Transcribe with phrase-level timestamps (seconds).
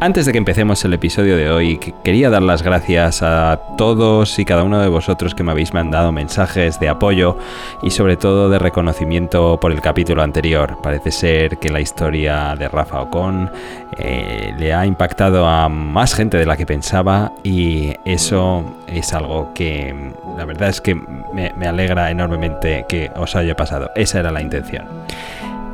[0.00, 4.44] Antes de que empecemos el episodio de hoy, quería dar las gracias a todos y
[4.44, 7.38] cada uno de vosotros que me habéis mandado mensajes de apoyo
[7.82, 10.78] y sobre todo de reconocimiento por el capítulo anterior.
[10.82, 13.50] Parece ser que la historia de Rafa Ocon
[13.96, 19.54] eh, le ha impactado a más gente de la que pensaba y eso es algo
[19.54, 23.90] que la verdad es que me, me alegra enormemente que os haya pasado.
[23.94, 24.86] Esa era la intención.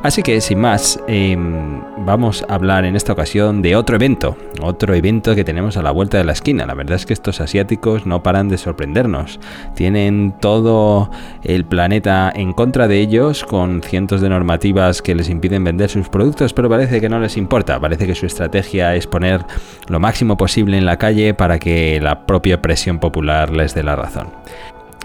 [0.03, 4.95] Así que sin más, em, vamos a hablar en esta ocasión de otro evento, otro
[4.95, 6.65] evento que tenemos a la vuelta de la esquina.
[6.65, 9.39] La verdad es que estos asiáticos no paran de sorprendernos.
[9.75, 11.11] Tienen todo
[11.43, 16.09] el planeta en contra de ellos con cientos de normativas que les impiden vender sus
[16.09, 17.79] productos, pero parece que no les importa.
[17.79, 19.45] Parece que su estrategia es poner
[19.87, 23.95] lo máximo posible en la calle para que la propia presión popular les dé la
[23.95, 24.29] razón.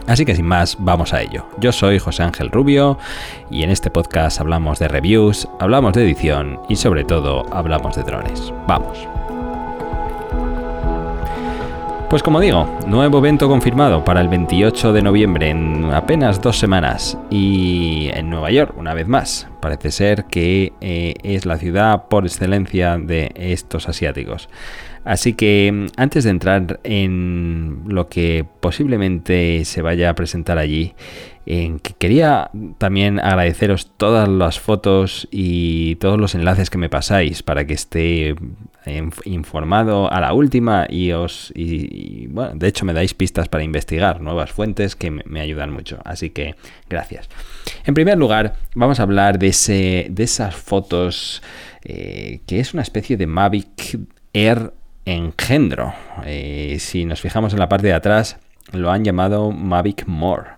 [0.07, 1.47] Así que sin más, vamos a ello.
[1.59, 2.99] Yo soy José Ángel Rubio
[3.51, 8.03] y en este podcast hablamos de reviews, hablamos de edición y sobre todo hablamos de
[8.05, 8.53] drones.
[8.67, 9.16] Vamos.
[12.09, 17.19] Pues como digo, nuevo evento confirmado para el 28 de noviembre en apenas dos semanas
[17.31, 19.49] y en Nueva York una vez más.
[19.61, 24.49] Parece ser que eh, es la ciudad por excelencia de estos asiáticos.
[25.05, 30.95] Así que antes de entrar en lo que posiblemente se vaya a presentar allí,
[31.99, 37.75] quería también agradeceros todas las fotos y todos los enlaces que me pasáis para que
[37.75, 38.35] esté
[39.25, 41.53] informado a la última y os
[42.29, 46.31] bueno de hecho me dais pistas para investigar nuevas fuentes que me, ayudan mucho así
[46.31, 46.57] que
[46.89, 47.29] gracias
[47.85, 51.43] en primer lugar vamos a hablar de esas fotos
[51.89, 54.01] eh, que es una especie de Mavic
[54.33, 54.73] Air
[55.05, 55.95] engendro.
[56.25, 58.39] Eh, si nos fijamos en la parte de atrás,
[58.73, 60.51] lo han llamado Mavic More.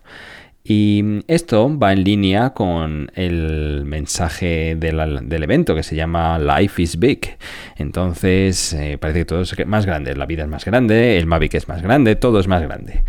[0.71, 6.99] Y esto va en línea con el mensaje del, evento que se llama Life is
[6.99, 7.39] Big.
[7.77, 10.15] Entonces, eh, parece que todo es más grande.
[10.15, 13.03] La vida es más grande, el Mavic es más grande, todo es más grande.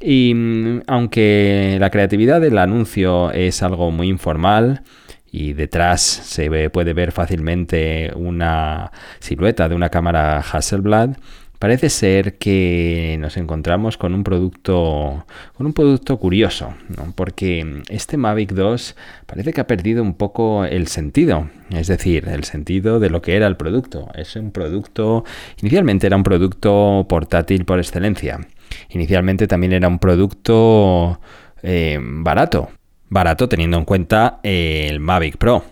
[0.00, 4.82] Y mm, aunque la creatividad del anuncio es algo muy informal,
[5.30, 11.16] y detrás se puede ver fácilmente una silueta de una cámara Hasselblad.
[11.64, 15.24] Parece ser que nos encontramos con un producto
[15.56, 16.74] con un producto curioso,
[17.14, 18.94] porque este Mavic 2
[19.24, 23.36] parece que ha perdido un poco el sentido, es decir, el sentido de lo que
[23.36, 24.10] era el producto.
[24.14, 25.24] Es un producto,
[25.62, 28.46] inicialmente era un producto portátil por excelencia.
[28.90, 31.18] Inicialmente también era un producto
[31.62, 32.72] eh, barato,
[33.08, 35.64] barato teniendo en cuenta el Mavic Pro.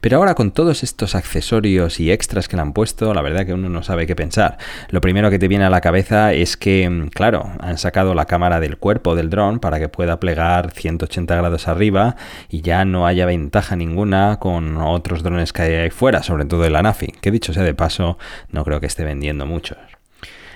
[0.00, 3.54] Pero ahora con todos estos accesorios y extras que le han puesto, la verdad que
[3.54, 4.58] uno no sabe qué pensar.
[4.88, 8.26] Lo primero que te viene a la cabeza es que, mm, claro, han sacado la
[8.26, 12.16] cámara del cuerpo del dron para que pueda plegar 180 grados arriba
[12.48, 16.64] y ya no haya ventaja ninguna con otros drones que hay ahí fuera, sobre todo
[16.64, 18.18] el Anafi, que dicho sea de paso,
[18.50, 19.78] no creo que esté vendiendo muchos.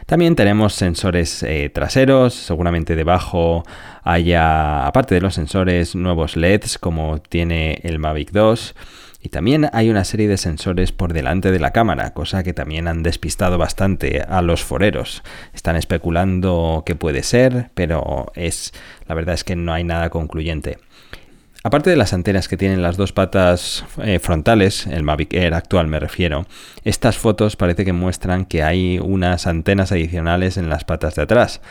[0.06, 3.62] También tenemos sensores eh, traseros, seguramente debajo
[4.02, 8.74] haya, aparte de los sensores, nuevos LEDs como tiene el Mavic 2.
[9.24, 12.86] Y también hay una serie de sensores por delante de la cámara, cosa que también
[12.86, 15.22] han despistado bastante a los foreros.
[15.54, 18.74] Están especulando qué puede ser, pero es
[19.08, 20.76] la verdad es que no hay nada concluyente.
[21.66, 25.86] Aparte de las antenas que tienen las dos patas eh, frontales, el Mavic Air actual
[25.86, 26.44] me refiero,
[26.84, 31.62] estas fotos parece que muestran que hay unas antenas adicionales en las patas de atrás.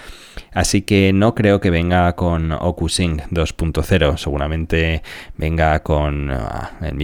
[0.52, 5.04] Así que no creo que venga con OcuSync 2.0, seguramente
[5.38, 6.98] venga con ah, el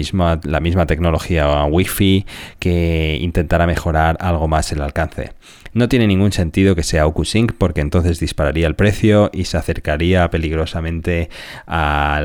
[0.46, 2.26] la misma tecnología Wi-Fi
[2.58, 5.34] que intentará mejorar algo más el alcance.
[5.74, 10.30] No tiene ningún sentido que sea OcuSync porque entonces dispararía el precio y se acercaría
[10.30, 11.30] peligrosamente
[11.68, 12.20] a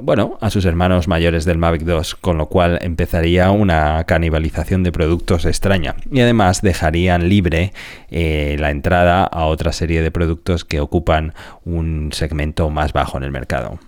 [0.00, 4.90] bueno, a sus hermanos mayores del Mavic 2, con lo cual empezaría una canibalización de
[4.90, 5.96] productos extraña.
[6.10, 7.74] Y además dejarían libre
[8.10, 11.34] eh, la entrada a otra serie de productos que ocupan
[11.66, 13.78] un segmento más bajo en el mercado.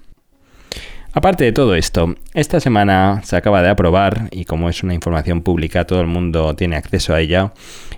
[1.16, 5.42] Aparte de todo esto, esta semana se acaba de aprobar, y como es una información
[5.42, 7.53] pública, todo el mundo tiene acceso a ella,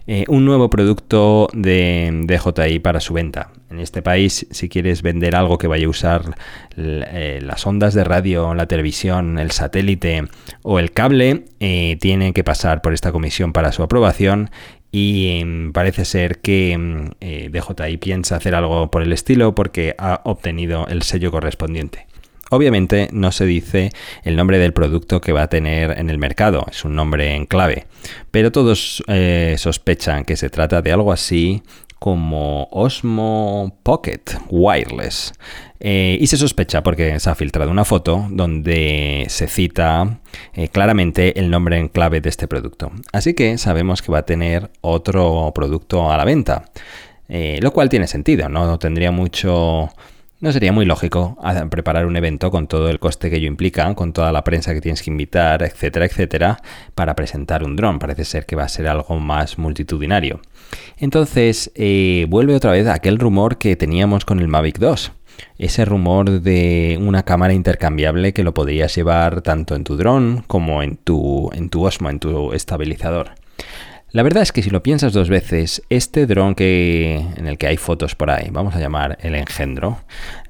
[0.06, 3.52] eh, un nuevo producto de DJI para su venta.
[3.70, 6.36] En este país, si quieres vender algo que vaya a usar
[6.76, 10.24] eh, las ondas de radio, la televisión, el satélite
[10.60, 14.50] o el cable, eh, tiene que pasar por esta comisión para su aprobación
[14.92, 20.20] y em, parece ser que em, DJI piensa hacer algo por el estilo porque ha
[20.24, 22.06] obtenido el sello correspondiente.
[22.50, 23.90] Obviamente no se dice
[24.22, 27.46] el nombre del producto que va a tener en el mercado, es un nombre en
[27.46, 27.86] clave,
[28.30, 31.62] pero todos eh, sospechan que se trata de algo así
[31.98, 35.32] como Osmo Pocket Wireless.
[35.80, 40.20] Eh, y se sospecha porque se ha filtrado una foto donde se cita
[40.54, 42.92] eh, claramente el nombre en clave de este producto.
[43.12, 46.66] Así que sabemos que va a tener otro producto a la venta.
[47.28, 48.78] Lo cual tiene sentido, ¿no?
[48.78, 49.90] tendría mucho
[50.40, 51.38] no sería muy lógico
[51.70, 54.80] preparar un evento con todo el coste que ello implica, con toda la prensa que
[54.80, 56.58] tienes que invitar, etcétera, etcétera,
[56.94, 57.98] para presentar un dron.
[57.98, 60.40] Parece ser que va a ser algo más multitudinario.
[60.98, 65.12] Entonces, eh, vuelve otra vez aquel rumor que teníamos con el Mavic 2.
[65.58, 70.82] Ese rumor de una cámara intercambiable que lo podrías llevar tanto en tu dron como
[70.82, 73.32] en tu, en tu Osmo, en tu estabilizador.
[74.16, 77.66] La verdad es que si lo piensas dos veces, este dron que, en el que
[77.66, 79.98] hay fotos por ahí, vamos a llamar el engendro,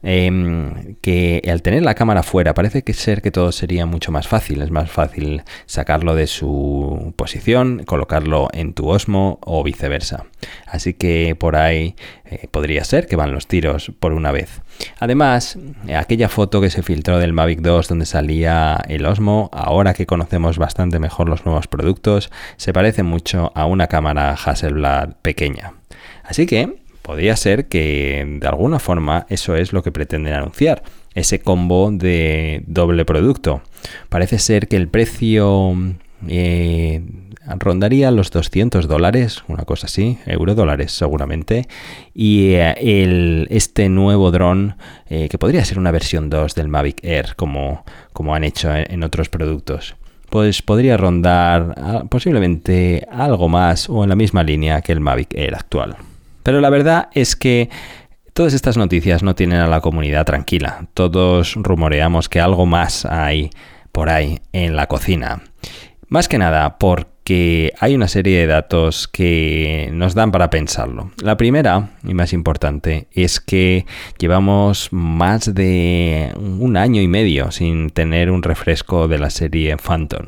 [0.08, 4.28] Em, que al tener la cámara fuera parece que ser que todo sería mucho más
[4.28, 4.62] fácil.
[4.62, 10.26] Es más fácil sacarlo de su posición, colocarlo en tu Osmo o viceversa.
[10.64, 14.60] Así que por ahí eh, podría ser que van los tiros por una vez.
[15.00, 15.58] Además,
[15.92, 20.56] aquella foto que se filtró del Mavic 2 donde salía el Osmo, ahora que conocemos
[20.56, 25.72] bastante mejor los nuevos productos, se parece mucho a una cámara Hasselblad pequeña.
[26.22, 30.82] Así que podría ser que de alguna forma eso es lo que pretenden anunciar,
[31.14, 33.62] ese combo de doble producto.
[34.08, 35.72] Parece ser que el precio
[36.26, 37.00] eh,
[37.60, 41.68] rondaría los 200 dólares, una cosa así, euro dólares seguramente,
[42.12, 44.74] y eh, este nuevo dron,
[45.08, 49.04] eh, que podría ser una versión 2 del Mavic Air, como, como han hecho en
[49.04, 49.94] otros productos
[50.28, 55.32] pues podría rondar ah, posiblemente algo más o en la misma línea que el Mavic
[55.34, 55.96] Air actual.
[56.46, 57.70] Pero la verdad es que
[58.32, 60.86] todas estas noticias no tienen a la comunidad tranquila.
[60.94, 63.50] Todos rumoreamos que algo más hay
[63.90, 65.42] por ahí en la cocina.
[66.06, 71.10] Más que nada porque hay una serie de datos que nos dan para pensarlo.
[71.20, 73.84] La primera y más importante es que
[74.16, 80.26] llevamos más de un año y medio sin tener un refresco de la serie Phantom.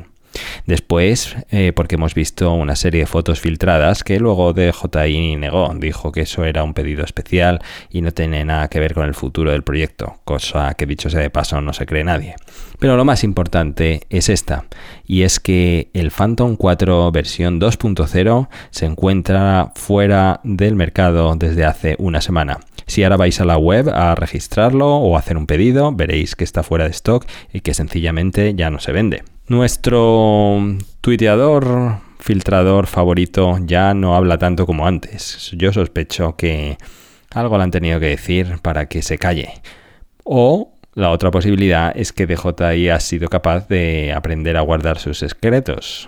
[0.69, 6.11] Después, eh, porque hemos visto una serie de fotos filtradas que luego DJI negó, dijo
[6.11, 9.49] que eso era un pedido especial y no tiene nada que ver con el futuro
[9.49, 12.35] del proyecto, cosa que dicho sea de paso no se cree nadie.
[12.77, 14.65] Pero lo más importante es esta,
[15.07, 21.95] y es que el Phantom 4 versión 2.0 se encuentra fuera del mercado desde hace
[21.97, 22.59] una semana.
[22.85, 26.61] Si ahora vais a la web a registrarlo o hacer un pedido, veréis que está
[26.61, 29.23] fuera de stock y que sencillamente ya no se vende.
[29.49, 30.59] Nuestro
[31.01, 35.49] tuiteador filtrador favorito ya no habla tanto como antes.
[35.57, 36.77] Yo sospecho que
[37.31, 39.49] algo le han tenido que decir para que se calle.
[40.23, 45.17] O la otra posibilidad es que DJI ha sido capaz de aprender a guardar sus
[45.17, 46.07] secretos.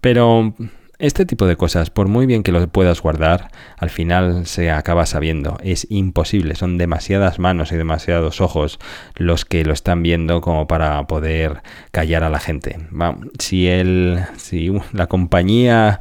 [0.00, 0.54] Pero
[0.98, 5.06] este tipo de cosas, por muy bien que lo puedas guardar, al final se acaba
[5.06, 5.58] sabiendo.
[5.62, 8.78] Es imposible, son demasiadas manos y demasiados ojos
[9.14, 11.62] los que lo están viendo como para poder
[11.92, 12.78] callar a la gente.
[13.38, 16.00] Si, el, si la compañía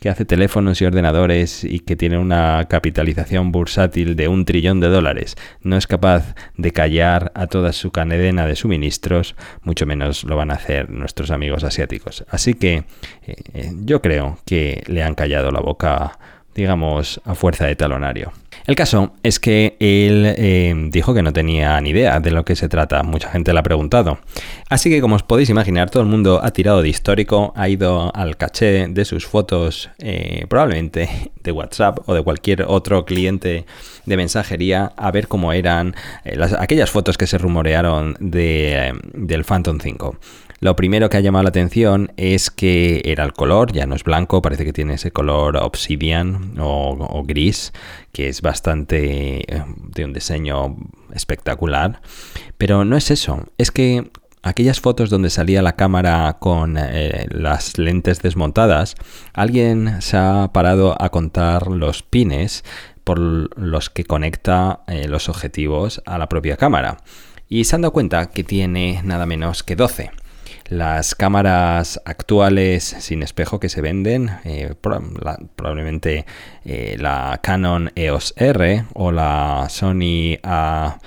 [0.00, 4.88] que hace teléfonos y ordenadores y que tiene una capitalización bursátil de un trillón de
[4.88, 10.36] dólares, no es capaz de callar a toda su cadena de suministros, mucho menos lo
[10.36, 12.24] van a hacer nuestros amigos asiáticos.
[12.30, 12.84] Así que
[13.26, 16.18] eh, eh, yo creo que le han callado la boca,
[16.54, 18.32] digamos, a fuerza de talonario.
[18.66, 22.56] El caso es que él eh, dijo que no tenía ni idea de lo que
[22.56, 24.18] se trata, mucha gente le ha preguntado.
[24.68, 28.14] Así que como os podéis imaginar, todo el mundo ha tirado de histórico, ha ido
[28.14, 33.64] al caché de sus fotos, eh, probablemente de WhatsApp o de cualquier otro cliente
[34.04, 40.18] de mensajería, a ver cómo eran eh, aquellas fotos que se rumorearon del Phantom 5.
[40.60, 44.02] Lo primero que ha llamado la atención es que era el color, ya no es
[44.02, 47.72] blanco, parece que tiene ese color obsidian o, gris,
[48.18, 50.76] que es bastante eh, de un diseño
[51.14, 52.02] espectacular.
[52.56, 54.10] Pero no es eso, es que
[54.42, 58.96] aquellas fotos donde salía la cámara con eh, las lentes desmontadas,
[59.34, 62.64] alguien se ha parado a contar los pines
[63.04, 66.96] por los que conecta eh, los objetivos a la propia cámara.
[67.48, 70.10] Y se han dado cuenta que tiene nada menos que 12.
[70.68, 76.26] Las cámaras actuales sin espejo que se venden, eh, probablemente
[76.64, 80.98] eh, la Canon EOS R o la Sony A,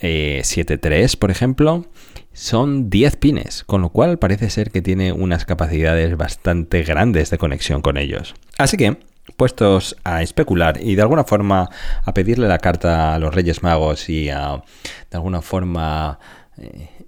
[0.00, 1.86] 73 por ejemplo,
[2.32, 7.38] son 10 pines, con lo cual parece ser que tiene unas capacidades bastante grandes de
[7.38, 8.36] conexión con ellos.
[8.58, 8.98] Así que,
[9.36, 11.68] puestos a especular y de alguna forma
[12.04, 14.62] a pedirle la carta a los Reyes Magos y a
[15.10, 16.47] de alguna forma eh,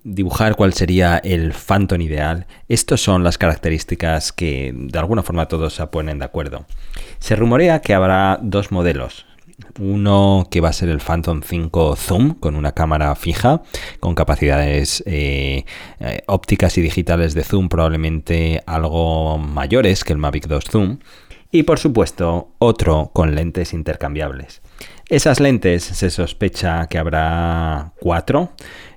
[0.02, 5.74] dibujar cuál sería el Phantom ideal, estas son las características que de alguna forma todos
[5.74, 6.66] se ponen de acuerdo.
[7.18, 9.26] Se rumorea que habrá dos modelos,
[9.78, 13.62] uno que va a ser el Phantom 5 Zoom con una cámara fija
[14.00, 15.64] con capacidades eh,
[16.00, 20.98] eh, ópticas y digitales de zoom probablemente algo mayores que el Mavic 2 Zoom
[21.52, 24.62] y por supuesto otro con lentes intercambiables.
[25.08, 28.52] Esas lentes se sospecha que habrá cuatro.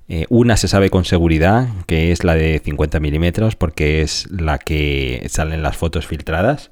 [0.10, 4.58] Eh, una se sabe con seguridad que es la de 50 milímetros porque es la
[4.58, 6.72] que salen las fotos filtradas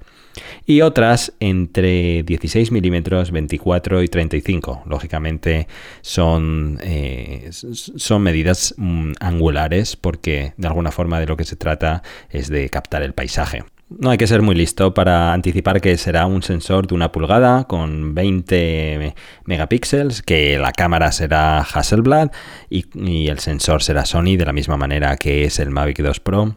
[0.66, 4.84] y otras entre 16 milímetros, 24 y 35.
[4.86, 5.68] Lógicamente
[6.02, 12.04] son, eh, son medidas mm, angulares porque de alguna forma de lo que se trata
[12.30, 13.64] es de captar el paisaje.
[14.00, 17.65] No hay que ser muy listo para anticipar que será un sensor de una pulgada
[17.65, 19.13] con 20
[19.45, 22.31] megapíxeles, que la cámara será Hasselblad
[22.69, 26.19] y, y el sensor será Sony de la misma manera que es el Mavic 2
[26.21, 26.55] Pro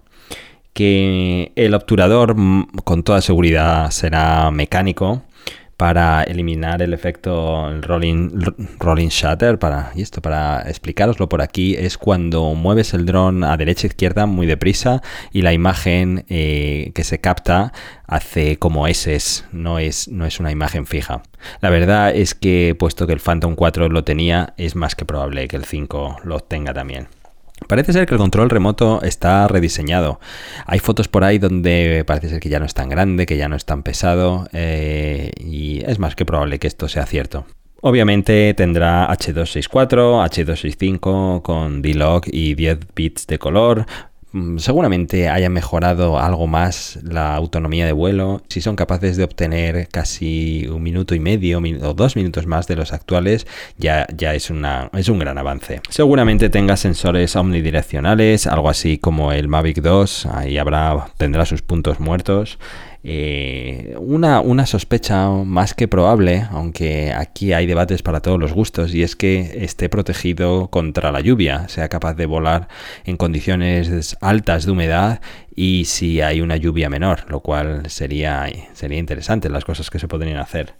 [0.74, 5.22] que el obturador mm, con toda seguridad será mecánico
[5.76, 8.31] para eliminar el efecto rolling,
[8.78, 9.59] rolling shutter.
[9.59, 13.88] Para, y esto, para explicaroslo por aquí, es cuando mueves el dron a derecha e
[13.88, 15.02] izquierda muy deprisa
[15.33, 17.73] y la imagen eh, que se capta
[18.07, 21.23] hace como S, no es, no es una imagen fija.
[21.61, 25.49] La verdad es que, puesto que el Phantom 4 lo tenía, es más que probable
[25.49, 27.09] que el 5 lo tenga también.
[27.68, 30.20] Parece ser que el control remoto está rediseñado.
[30.66, 33.49] Hay fotos por ahí donde parece ser que ya no es tan grande, que ya
[33.49, 37.46] no es tan pesado eh, y es más que probable que esto sea cierto.
[37.80, 43.84] Obviamente tendrá H264, H265 con D-Log y 10 bits de color,
[44.56, 48.42] seguramente haya mejorado algo más la autonomía de vuelo.
[48.48, 52.76] Si son capaces de obtener casi un minuto y medio o dos minutos más de
[52.76, 53.46] los actuales,
[53.78, 55.80] ya, ya es, una, es un gran avance.
[55.88, 62.00] Seguramente tenga sensores omnidireccionales, algo así como el Mavic 2, ahí habrá, tendrá sus puntos
[62.00, 62.58] muertos.
[63.06, 68.94] Eh, una, una, sospecha más que probable, aunque aquí hay debates para todos los gustos,
[68.94, 72.68] y es que esté protegido contra la lluvia, sea capaz de volar
[73.04, 75.20] en condiciones altas de humedad
[75.54, 80.08] y si hay una lluvia menor, lo cual sería, sería interesante las cosas que se
[80.08, 80.75] podrían hacer.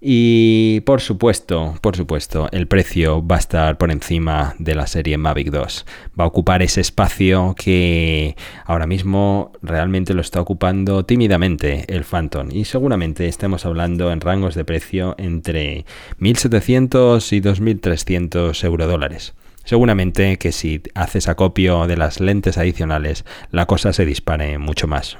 [0.00, 5.18] Y por supuesto, por supuesto, el precio va a estar por encima de la serie
[5.18, 5.86] Mavic 2.
[6.18, 12.50] Va a ocupar ese espacio que ahora mismo realmente lo está ocupando tímidamente el Phantom.
[12.52, 15.84] Y seguramente estemos hablando en rangos de precio entre
[16.20, 19.34] 1.700 y 2.300 euro dólares.
[19.64, 25.18] Seguramente que si haces acopio de las lentes adicionales, la cosa se dispare mucho más.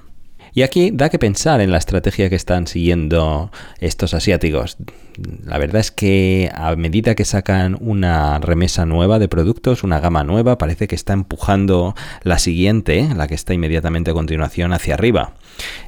[0.59, 4.77] Y aquí da que pensar en la estrategia que están siguiendo estos asiáticos.
[5.45, 10.25] La verdad es que a medida que sacan una remesa nueva de productos, una gama
[10.25, 15.35] nueva, parece que está empujando la siguiente, la que está inmediatamente a continuación, hacia arriba.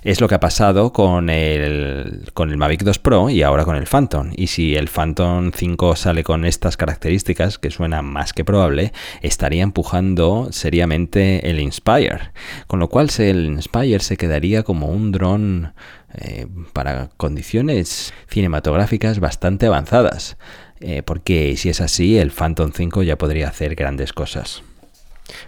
[0.03, 3.77] Es lo que ha pasado con el, con el Mavic 2 Pro y ahora con
[3.77, 4.33] el Phantom.
[4.37, 9.63] Y si el Phantom 5 sale con estas características, que suena más que probable, estaría
[9.63, 12.33] empujando seriamente el Inspire.
[12.67, 15.73] Con lo cual el Inspire se quedaría como un dron
[16.15, 20.37] eh, para condiciones cinematográficas bastante avanzadas.
[20.81, 24.63] Eh, porque si es así, el Phantom 5 ya podría hacer grandes cosas.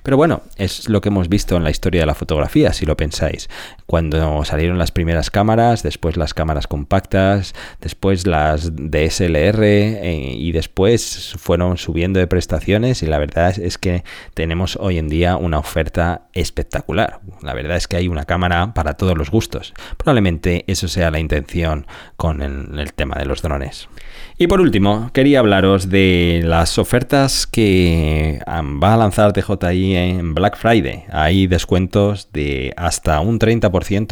[0.03, 2.97] Pero bueno, es lo que hemos visto en la historia de la fotografía, si lo
[2.97, 3.49] pensáis.
[3.93, 11.35] Cuando salieron las primeras cámaras, después las cámaras compactas, después las DSLR eh, y después
[11.39, 16.23] fueron subiendo de prestaciones y la verdad es que tenemos hoy en día una oferta
[16.33, 17.21] espectacular.
[17.43, 19.75] La verdad es que hay una cámara para todos los gustos.
[19.99, 23.91] Probablemente eso sea la intención con el tema de los drones.
[24.39, 30.57] Y por último, quería hablaros de las ofertas que va a lanzar DJI en Black
[30.57, 31.05] Friday.
[31.13, 33.71] Hay descuentos de hasta un 30%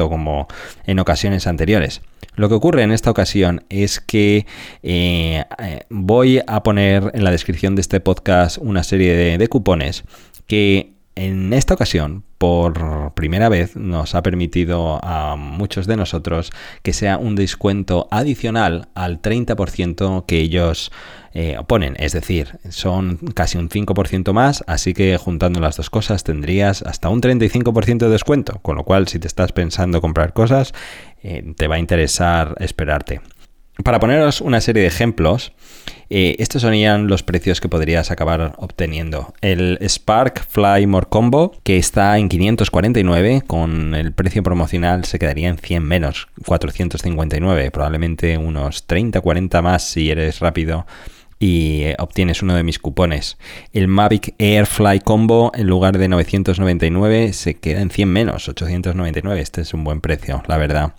[0.09, 0.49] como
[0.87, 2.03] en ocasiones anteriores.
[2.37, 4.47] Lo que ocurre en esta ocasión es que
[4.83, 9.49] eh, eh, voy a poner en la descripción de este podcast una serie de, de
[9.49, 10.05] cupones
[10.47, 16.51] que en esta ocasión, por primera vez, nos ha permitido a muchos de nosotros
[16.83, 20.91] que sea un descuento adicional al 30% que ellos
[21.35, 21.97] eh, ponen.
[21.99, 27.09] Es decir, son casi un 5% más, así que juntando las dos cosas tendrías hasta
[27.09, 28.59] un 35% de descuento.
[28.63, 30.73] Con lo cual, si te estás pensando comprar cosas,
[31.23, 33.21] eh, te va a interesar esperarte.
[33.85, 35.53] Para poneros una serie de ejemplos,
[36.11, 39.33] eh, estos serían los precios que podrías acabar obteniendo.
[39.41, 45.49] El Spark Fly More Combo, que está en 549, con el precio promocional se quedaría
[45.49, 50.87] en 100 menos, 459, probablemente unos 30, 40 más si eres rápido
[51.43, 53.39] y eh, obtienes uno de mis cupones.
[53.73, 59.41] El Mavic Airfly Combo en lugar de 999 se queda en 100 menos, 899.
[59.41, 60.95] Este es un buen precio, la verdad.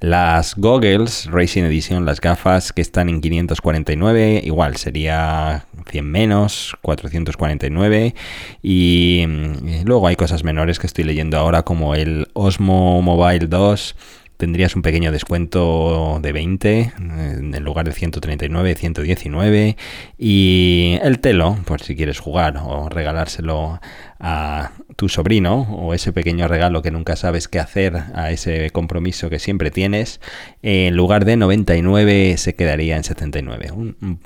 [0.00, 8.14] Las goggles Racing Edition, las gafas que están en 549, igual sería 100 menos, 449.
[8.62, 9.24] Y,
[9.64, 13.94] y luego hay cosas menores que estoy leyendo ahora como el Osmo Mobile 2
[14.36, 19.76] tendrías un pequeño descuento de 20 en lugar de 139, 119
[20.18, 23.80] y el telo, por si quieres jugar o regalárselo
[24.18, 29.28] a tu sobrino o ese pequeño regalo que nunca sabes qué hacer a ese compromiso
[29.28, 30.20] que siempre tienes,
[30.62, 33.72] en lugar de 99 se quedaría en 79.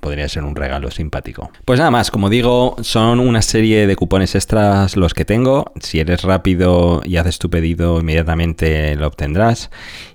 [0.00, 1.50] podría ser un regalo simpático.
[1.64, 5.72] Pues nada más, como digo, son una serie de cupones extras los que tengo.
[5.80, 9.70] Si eres rápido y haces tu pedido, inmediatamente lo obtendrás.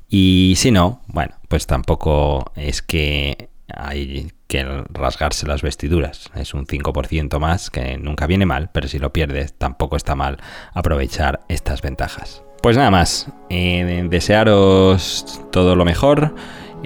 [0.10, 6.30] Y si no, bueno, pues tampoco es que hay que rasgarse las vestiduras.
[6.36, 10.38] Es un 5% más que nunca viene mal, pero si lo pierdes tampoco está mal
[10.74, 12.44] aprovechar estas ventajas.
[12.62, 16.34] Pues nada más, eh, desearos todo lo mejor.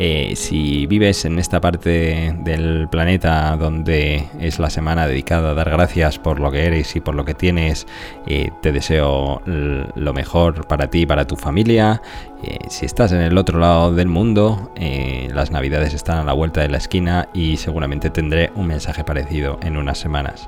[0.02, 5.70] Eh, si vives en esta parte del planeta donde es la semana dedicada a dar
[5.70, 7.86] gracias por lo que eres y por lo que tienes,
[8.26, 12.02] eh, te deseo lo mejor para ti y para tu familia.
[12.42, 14.72] Eh, si estás en el otro lado del mundo,
[15.34, 19.60] las navidades están a la vuelta de la esquina y seguramente tendré un mensaje parecido
[19.64, 20.48] en unas semanas.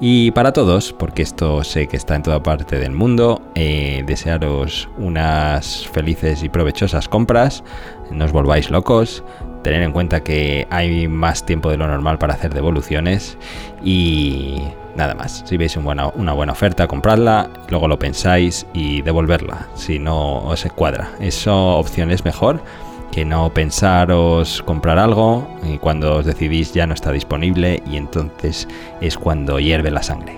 [0.00, 5.88] Y para todos, porque esto sé que está en toda parte del mundo, desearos unas
[5.88, 7.64] felices y provechosas compras
[8.12, 9.24] no os volváis locos,
[9.62, 13.38] tener en cuenta que hay más tiempo de lo normal para hacer devoluciones
[13.84, 14.62] y
[14.96, 15.44] nada más.
[15.46, 21.10] Si veis una buena oferta, compradla, luego lo pensáis y devolverla si no os cuadra.
[21.20, 22.62] Eso opción es mejor
[23.10, 28.66] que no pensaros comprar algo y cuando os decidís ya no está disponible y entonces
[29.00, 30.34] es cuando hierve la sangre.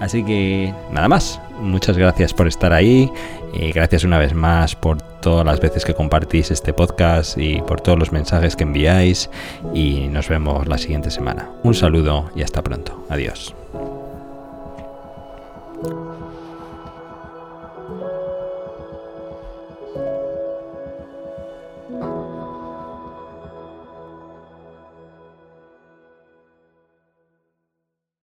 [0.00, 3.10] Así que nada más, muchas gracias por estar ahí,
[3.52, 7.80] y gracias una vez más por todas las veces que compartís este podcast y por
[7.80, 9.30] todos los mensajes que enviáis
[9.74, 11.50] y nos vemos la siguiente semana.
[11.62, 13.04] Un saludo y hasta pronto.
[13.08, 13.54] Adiós.